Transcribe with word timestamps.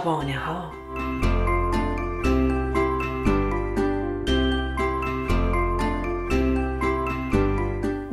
شبانه 0.00 0.38
ها 0.38 0.72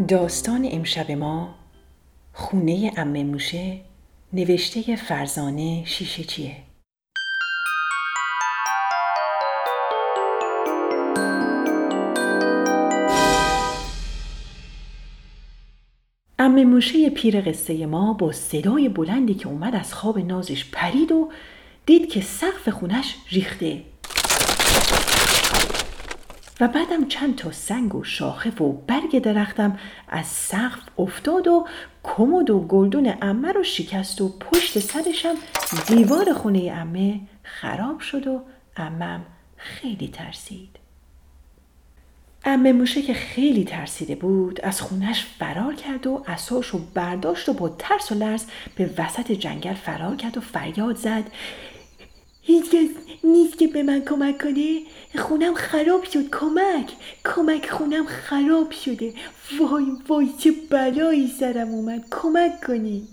داستان 0.07 0.67
امشب 0.71 1.11
ما 1.11 1.55
خونه 2.33 2.91
امه 2.97 3.23
موشه 3.23 3.81
نوشته 4.33 4.95
فرزانه 4.95 5.83
شیشه 5.85 6.23
چیه؟ 6.23 6.55
امه 16.39 16.65
موشه 16.65 17.09
پیر 17.09 17.41
قصه 17.41 17.85
ما 17.85 18.13
با 18.13 18.31
صدای 18.31 18.89
بلندی 18.89 19.33
که 19.33 19.47
اومد 19.47 19.75
از 19.75 19.93
خواب 19.93 20.19
نازش 20.19 20.65
پرید 20.71 21.11
و 21.11 21.29
دید 21.87 22.09
که 22.09 22.21
سقف 22.21 22.69
خونش 22.69 23.15
ریخته. 23.31 23.83
و 26.59 26.67
بعدم 26.67 27.07
چند 27.07 27.35
تا 27.35 27.51
سنگ 27.51 27.95
و 27.95 28.03
شاخه 28.03 28.49
و 28.49 28.71
برگ 28.71 29.19
درختم 29.19 29.79
از 30.07 30.25
سقف 30.25 30.79
افتاد 30.97 31.47
و 31.47 31.67
کمد 32.03 32.49
و 32.49 32.59
گلدون 32.59 33.13
امه 33.21 33.51
رو 33.51 33.63
شکست 33.63 34.21
و 34.21 34.29
پشت 34.29 34.79
سرشم 34.79 35.35
دیوار 35.87 36.33
خونه 36.33 36.71
امه 36.75 37.19
خراب 37.43 37.99
شد 37.99 38.27
و 38.27 38.41
امم 38.77 39.25
خیلی 39.57 40.07
ترسید. 40.07 40.69
امه 42.45 42.73
موشه 42.73 43.01
که 43.01 43.13
خیلی 43.13 43.63
ترسیده 43.63 44.15
بود 44.15 44.61
از 44.61 44.81
خونش 44.81 45.25
فرار 45.39 45.75
کرد 45.75 46.07
و 46.07 46.23
اساش 46.27 46.67
رو 46.67 46.79
برداشت 46.93 47.49
و 47.49 47.53
با 47.53 47.69
ترس 47.69 48.11
و 48.11 48.15
لرز 48.15 48.45
به 48.75 48.89
وسط 48.97 49.31
جنگل 49.31 49.73
فرار 49.73 50.15
کرد 50.15 50.37
و 50.37 50.41
فریاد 50.41 50.95
زد. 50.95 51.23
هیچ 52.47 52.65
نیست 53.23 53.57
که 53.57 53.67
به 53.67 53.83
من 53.83 54.01
کمک 54.01 54.41
کنه. 54.41 54.81
خونم 55.17 55.53
خراب 55.53 56.03
شد 56.03 56.29
کمک. 56.29 56.91
کمک 57.25 57.69
خونم 57.69 58.05
خراب 58.05 58.71
شده. 58.71 59.13
وای 59.59 59.85
وای 60.07 60.29
چه 60.39 60.51
بلایی 60.69 61.27
سرم 61.39 61.67
اومد. 61.67 62.05
کمک 62.11 62.61
کنی. 62.67 63.07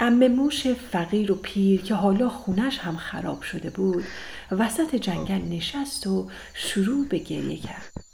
امه 0.00 0.28
موش 0.28 0.66
فقیر 0.66 1.32
و 1.32 1.34
پیر 1.34 1.82
که 1.82 1.94
حالا 1.94 2.28
خونش 2.28 2.78
هم 2.78 2.96
خراب 2.96 3.42
شده 3.42 3.70
بود 3.70 4.04
وسط 4.50 4.94
جنگل 4.94 5.42
نشست 5.56 6.06
و 6.06 6.30
شروع 6.54 7.06
به 7.06 7.18
گریه 7.18 7.56
کرد. 7.56 8.09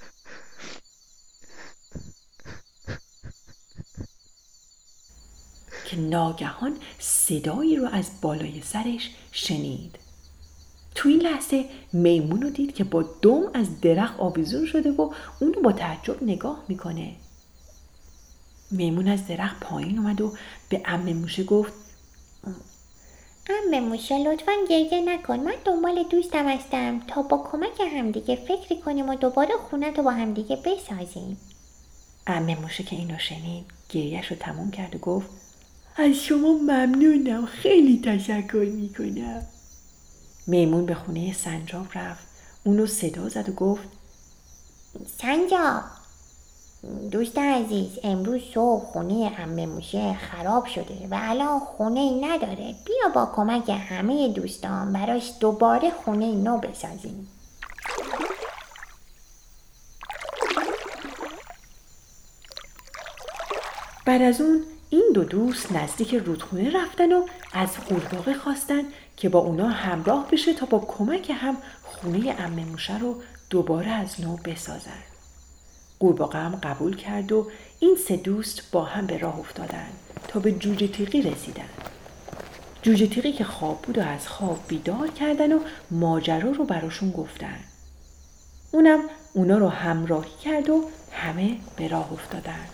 که 5.86 5.96
ناگهان 5.96 6.76
صدایی 6.98 7.76
رو 7.76 7.88
از 7.92 8.10
بالای 8.22 8.60
سرش 8.60 9.10
شنید. 9.32 9.98
تو 10.94 11.08
این 11.08 11.20
لحظه 11.20 11.64
میمون 11.92 12.42
رو 12.42 12.50
دید 12.50 12.74
که 12.74 12.84
با 12.84 13.02
دم 13.22 13.42
از 13.54 13.80
درخت 13.80 14.20
آویزون 14.20 14.66
شده 14.66 14.90
و 14.90 15.10
اونو 15.40 15.60
با 15.60 15.72
تعجب 15.72 16.22
نگاه 16.22 16.62
می‌کنه. 16.68 17.12
میمون 18.70 19.08
از 19.08 19.26
درخت 19.26 19.60
پایین 19.60 19.98
اومد 19.98 20.20
و 20.20 20.32
به 20.68 20.82
ام 20.84 21.12
موشه 21.12 21.44
گفت 21.44 21.72
ام 23.48 23.80
موشه 23.80 24.18
لطفا 24.18 24.52
گریه 24.70 25.00
نکن. 25.00 25.40
من 25.40 25.54
دنبال 25.64 26.02
دوستم 26.10 26.48
هستم. 26.48 27.00
تا 27.00 27.22
با 27.22 27.48
کمک 27.52 27.80
همدیگه 27.80 28.36
فکری 28.36 28.80
کنیم 28.80 29.08
و 29.08 29.14
دوباره 29.14 29.54
خونه 29.70 29.92
تو 29.92 30.02
با 30.02 30.10
همدیگه 30.10 30.56
بسازیم. 30.56 31.36
ام 32.26 32.54
موشه 32.54 32.82
که 32.82 32.96
اینو 32.96 33.18
شنید 33.18 33.64
گریهش 33.88 34.26
رو 34.26 34.36
تموم 34.36 34.70
کرد 34.70 34.96
و 34.96 34.98
گفت 34.98 35.45
از 35.98 36.14
شما 36.14 36.52
ممنونم. 36.52 37.46
خیلی 37.46 38.02
تشکر 38.04 38.70
می‌کنم. 38.74 39.42
میمون 40.46 40.86
به 40.86 40.94
خونه 40.94 41.32
سنجاب 41.32 41.86
رفت. 41.94 42.26
اونو 42.64 42.86
صدا 42.86 43.28
زد 43.28 43.48
و 43.48 43.52
گفت 43.52 43.88
سنجاب 45.20 45.82
دوست 47.10 47.38
عزیز 47.38 47.90
امروز 48.04 48.42
صبح 48.54 48.84
خونه 48.84 49.32
امه 49.38 49.66
موشه 49.66 50.14
خراب 50.14 50.66
شده 50.66 51.08
و 51.10 51.18
الان 51.20 51.60
خونه 51.60 52.00
ای 52.00 52.20
نداره. 52.20 52.74
بیا 52.86 53.08
با 53.14 53.32
کمک 53.36 53.70
همه 53.88 54.28
دوستان 54.28 54.92
براش 54.92 55.32
دوباره 55.40 55.90
خونه 55.90 56.34
نو 56.34 56.58
بسازیم. 56.58 57.28
بعد 64.06 64.22
از 64.22 64.40
اون 64.40 64.62
این 64.90 65.10
دو 65.14 65.24
دوست 65.24 65.72
نزدیک 65.72 66.14
رودخونه 66.14 66.82
رفتن 66.82 67.12
و 67.12 67.26
از 67.52 67.68
قورباغه 67.88 68.34
خواستن 68.34 68.82
که 69.16 69.28
با 69.28 69.38
اونا 69.38 69.68
همراه 69.68 70.28
بشه 70.30 70.54
تا 70.54 70.66
با 70.66 70.78
کمک 70.78 71.30
هم 71.30 71.56
خونه 71.82 72.36
امه 72.38 72.64
موشه 72.64 72.98
رو 72.98 73.22
دوباره 73.50 73.90
از 73.90 74.20
نو 74.20 74.36
بسازن. 74.36 75.02
قورباغه 75.98 76.38
هم 76.38 76.56
قبول 76.56 76.96
کرد 76.96 77.32
و 77.32 77.50
این 77.80 77.96
سه 78.08 78.16
دوست 78.16 78.70
با 78.72 78.84
هم 78.84 79.06
به 79.06 79.18
راه 79.18 79.38
افتادن 79.38 79.88
تا 80.28 80.40
به 80.40 80.52
جوجه 80.52 80.88
تیغی 80.88 81.22
رسیدن. 81.22 81.68
جوجه 82.82 83.06
تیغی 83.06 83.32
که 83.32 83.44
خواب 83.44 83.82
بود 83.82 83.98
و 83.98 84.02
از 84.02 84.28
خواب 84.28 84.58
بیدار 84.68 85.08
کردن 85.08 85.52
و 85.52 85.60
ماجرا 85.90 86.50
رو 86.50 86.64
براشون 86.64 87.10
گفتن. 87.10 87.58
اونم 88.72 89.00
اونا 89.34 89.58
رو 89.58 89.68
همراهی 89.68 90.30
کرد 90.44 90.70
و 90.70 90.84
همه 91.12 91.56
به 91.76 91.88
راه 91.88 92.12
افتادن. 92.12 92.66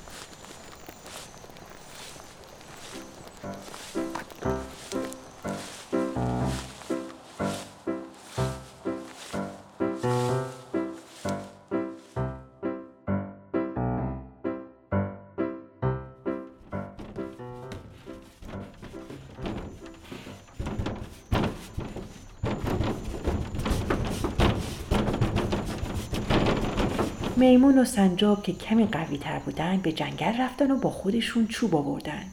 میمون 27.37 27.79
و 27.79 27.85
سنجاب 27.85 28.43
که 28.43 28.53
کمی 28.53 28.87
قوی 28.87 29.19
تر 29.19 29.39
بودن 29.39 29.77
به 29.77 29.93
جنگل 29.93 30.41
رفتن 30.41 30.71
و 30.71 30.77
با 30.77 30.91
خودشون 30.91 31.47
چوب 31.47 31.75
آوردن. 31.75 32.25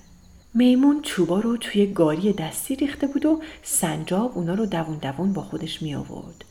میمون 0.54 1.02
چوبا 1.02 1.40
رو 1.40 1.58
توی 1.58 1.88
گاری 1.88 2.34
دستی 2.34 2.76
ریخته 2.76 3.08
بود 3.08 3.26
و 3.26 3.42
سنجاب 3.64 4.32
اونا 4.38 4.54
رو 4.54 4.66
دوون 4.66 4.98
دوون 4.98 5.34
با 5.34 5.42
خودش 5.42 5.82
می 5.82 5.96
آورد. 5.96 6.46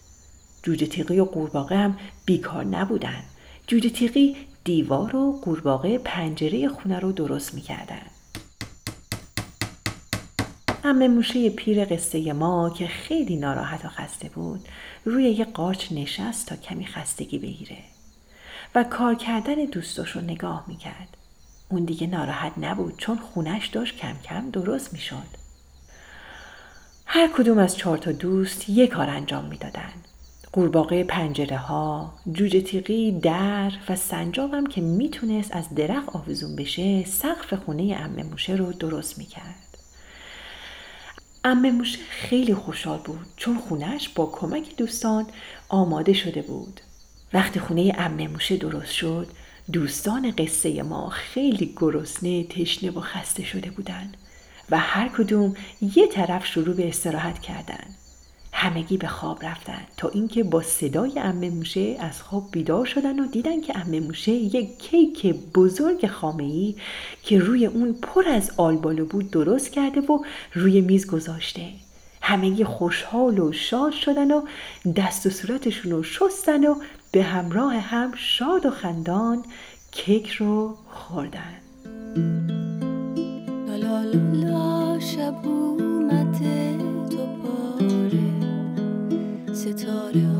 جوجه 0.63 0.87
تیغی 0.87 1.21
و 1.21 1.25
قورباغه 1.25 1.77
هم 1.77 1.99
بیکار 2.25 2.65
نبودن. 2.65 3.23
جوجه 3.67 3.91
تیغی 3.91 4.37
دیوار 4.65 5.17
و 5.17 5.41
قورباغه 5.43 5.99
پنجره 5.99 6.69
خونه 6.69 6.99
رو 6.99 7.13
درست 7.13 7.55
می 7.55 7.61
کردن. 7.61 8.03
امه 10.85 11.09
موشه 11.09 11.51
پیر 11.51 11.85
قصه 11.85 12.33
ما 12.33 12.71
که 12.71 12.87
خیلی 12.87 13.37
ناراحت 13.37 13.85
و 13.85 13.89
خسته 13.89 14.29
بود 14.29 14.61
روی 15.05 15.25
یه 15.25 15.45
قارچ 15.45 15.93
نشست 15.93 16.47
تا 16.47 16.57
کمی 16.57 16.87
خستگی 16.87 17.39
بگیره. 17.39 17.79
و 18.75 18.85
کار 18.85 19.15
کردن 19.15 19.55
دوستاش 19.55 20.11
رو 20.11 20.21
نگاه 20.21 20.65
می‌کرد. 20.67 21.17
اون 21.71 21.85
دیگه 21.85 22.07
ناراحت 22.07 22.53
نبود 22.57 22.99
چون 22.99 23.19
خونش 23.19 23.67
داشت 23.67 23.97
کم 23.97 24.15
کم 24.25 24.51
درست 24.51 24.93
می‌شد. 24.93 25.39
هر 27.07 27.29
کدوم 27.29 27.59
از 27.59 27.77
چهار 27.77 27.99
تا 27.99 28.13
دوست 28.13 28.69
یک 28.69 28.91
کار 28.91 29.11
انجام 29.11 29.45
می‌دادن. 29.45 29.93
قورباغه 30.53 31.05
پنجره 31.05 31.57
ها، 31.57 32.15
جوجه 32.33 32.61
تیغی، 32.61 33.21
در 33.21 33.73
و 33.89 33.97
سنجابم 33.97 34.67
که 34.67 34.81
می‌تونست 34.81 35.57
از 35.57 35.75
درخت 35.75 36.17
آویزون 36.17 36.57
بشه 36.57 37.05
سقف 37.05 37.55
خونه 37.55 37.97
امه 38.01 38.23
موشه 38.23 38.53
رو 38.53 38.73
درست 38.73 39.19
می‌کرد. 39.19 39.79
امه 41.45 41.71
موشه 41.71 41.99
خیلی 42.11 42.55
خوشحال 42.55 42.99
بود 42.99 43.27
چون 43.37 43.59
خونش 43.59 44.09
با 44.09 44.27
کمک 44.27 44.77
دوستان 44.77 45.27
آماده 45.69 46.13
شده 46.13 46.43
بود. 46.43 46.81
وقتی 47.33 47.61
خونه 47.61 47.95
امه 47.99 48.29
موشه 48.29 48.57
درست 48.57 48.93
شد. 48.93 49.29
دوستان 49.73 50.31
قصه 50.31 50.83
ما 50.83 51.09
خیلی 51.09 51.75
گرسنه 51.77 52.45
تشنه 52.45 52.91
و 52.91 53.01
خسته 53.01 53.45
شده 53.45 53.71
بودند 53.71 54.17
و 54.71 54.79
هر 54.79 55.09
کدوم 55.09 55.55
یه 55.97 56.07
طرف 56.07 56.47
شروع 56.47 56.75
به 56.75 56.89
استراحت 56.89 57.39
کردن. 57.39 57.85
همگی 58.53 58.97
به 58.97 59.07
خواب 59.07 59.45
رفتن 59.45 59.81
تا 59.97 60.09
اینکه 60.09 60.45
با 60.45 60.63
صدای 60.63 61.19
امه 61.19 61.51
موشه 61.51 61.97
از 62.01 62.23
خواب 62.23 62.51
بیدار 62.53 62.85
شدن 62.87 63.19
و 63.19 63.27
دیدن 63.27 63.61
که 63.61 63.79
امه 63.79 64.01
موشه 64.01 64.33
یک 64.33 64.79
کیک 64.79 65.27
بزرگ 65.55 66.07
خامه 66.07 66.75
که 67.23 67.39
روی 67.39 67.67
اون 67.67 67.93
پر 68.03 68.29
از 68.29 68.51
آلبالو 68.57 69.05
بود 69.07 69.31
درست 69.31 69.73
کرده 69.73 70.01
و 70.01 70.19
روی 70.55 70.81
میز 70.81 71.07
گذاشته. 71.07 71.69
همگی 72.23 72.65
خوشحال 72.65 73.39
و 73.39 73.53
شاد 73.53 73.93
شدن 73.93 74.31
و 74.31 74.43
دست 74.97 75.27
و 75.27 75.31
صورتشون 75.31 75.93
رو 75.93 76.03
شستن 76.03 76.67
و 76.67 76.75
به 77.13 77.23
همراه 77.23 77.75
هم 77.75 78.13
شاد 78.17 78.67
و 78.67 78.71
خندان 78.71 79.45
کیک 79.91 80.31
رو 80.31 80.77
خوردن. 80.91 81.55
لالالا 83.67 85.01
شب 85.01 85.47
اومده 85.47 86.77
دوباره 87.11 88.21
ستاره 89.53 90.38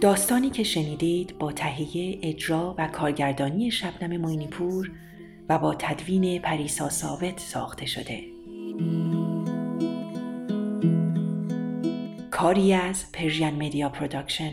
داستانی 0.00 0.50
که 0.50 0.62
شنیدید 0.62 1.38
با 1.38 1.52
تهیه 1.52 2.18
اجرا 2.22 2.74
و 2.78 2.88
کارگردانی 2.88 3.70
شبنم 3.70 4.16
معینی‌پور 4.16 4.90
و 5.48 5.58
با 5.58 5.74
تدوین 5.74 6.42
پریسا 6.42 6.88
ثابت 6.88 7.40
ساخته 7.40 7.86
شده. 7.86 8.24
کاری 12.30 12.72
از 12.72 13.12
Persian 13.12 13.62
Media 13.62 13.88
Production 13.88 14.52